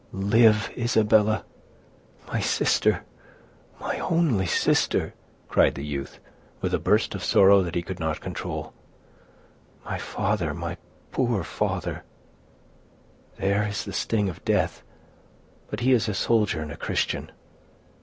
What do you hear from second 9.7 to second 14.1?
"My father! my poor father—" "There is the